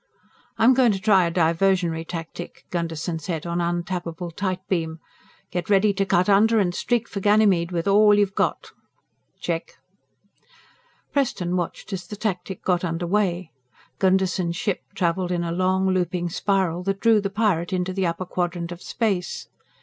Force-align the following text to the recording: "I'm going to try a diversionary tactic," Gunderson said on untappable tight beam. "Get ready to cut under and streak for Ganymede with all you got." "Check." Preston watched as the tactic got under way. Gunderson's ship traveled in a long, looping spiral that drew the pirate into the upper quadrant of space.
"I'm 0.57 0.73
going 0.73 0.91
to 0.93 0.99
try 0.99 1.27
a 1.27 1.31
diversionary 1.31 2.07
tactic," 2.07 2.65
Gunderson 2.71 3.19
said 3.19 3.45
on 3.45 3.59
untappable 3.61 4.31
tight 4.35 4.61
beam. 4.67 4.97
"Get 5.51 5.69
ready 5.69 5.93
to 5.93 6.07
cut 6.07 6.27
under 6.27 6.57
and 6.57 6.73
streak 6.73 7.07
for 7.07 7.19
Ganymede 7.19 7.71
with 7.71 7.87
all 7.87 8.15
you 8.17 8.25
got." 8.25 8.71
"Check." 9.39 9.75
Preston 11.13 11.55
watched 11.55 11.93
as 11.93 12.07
the 12.07 12.15
tactic 12.15 12.63
got 12.63 12.83
under 12.83 13.05
way. 13.05 13.51
Gunderson's 13.99 14.55
ship 14.55 14.81
traveled 14.95 15.31
in 15.31 15.43
a 15.43 15.51
long, 15.51 15.87
looping 15.87 16.29
spiral 16.29 16.81
that 16.85 16.99
drew 16.99 17.21
the 17.21 17.29
pirate 17.29 17.71
into 17.71 17.93
the 17.93 18.07
upper 18.07 18.25
quadrant 18.25 18.71
of 18.71 18.81
space. 18.81 19.49